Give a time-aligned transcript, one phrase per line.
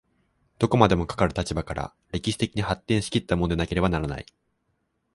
[0.57, 4.25] どこまでもかかる立場から歴史的に発展し来ったものでなければならない。